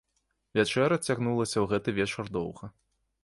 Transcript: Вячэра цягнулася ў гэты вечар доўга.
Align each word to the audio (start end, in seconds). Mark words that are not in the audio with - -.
Вячэра 0.59 0.97
цягнулася 1.09 1.53
ў 1.59 1.65
гэты 1.73 1.89
вечар 1.99 2.25
доўга. 2.39 2.73